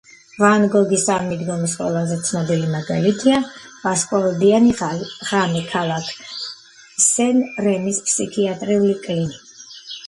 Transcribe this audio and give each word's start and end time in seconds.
ვან 0.43 0.63
გოგის 0.75 1.03
ამ 1.15 1.27
მიდგომის 1.33 1.75
ყველაზე 1.81 2.17
ცნობილი 2.29 2.71
მაგალითია 2.77 3.37
"ვარსკვლავებიანი 3.83 4.73
ღამე"- 4.81 5.63
ქალაქ 5.77 6.11
სენ-რემის 7.11 8.03
ფსიქიატრიული 8.11 9.01
კლინი 9.09 9.41